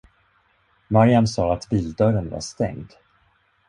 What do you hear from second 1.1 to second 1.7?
sa att